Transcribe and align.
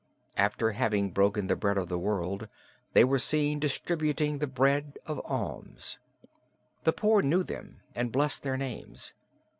After 0.35 0.71
having 0.71 1.11
broken 1.11 1.45
the 1.45 1.55
bread 1.55 1.77
of 1.77 1.87
the 1.87 1.99
word, 1.99 2.49
they 2.93 3.03
were 3.03 3.19
seen 3.19 3.59
distributing 3.59 4.39
the 4.39 4.47
bread 4.47 4.97
of 5.05 5.21
alms. 5.23 5.99
The 6.85 6.91
poor 6.91 7.21
knew 7.21 7.43
them 7.43 7.81
and 7.93 8.11
blessed 8.11 8.41
their 8.41 8.57
names. 8.57 9.13